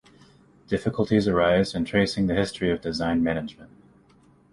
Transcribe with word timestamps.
Difficulties 0.67 1.27
arise 1.27 1.75
in 1.75 1.85
tracing 1.85 2.25
the 2.25 2.33
history 2.33 2.71
of 2.71 2.81
design 2.81 3.21
management. 3.21 3.69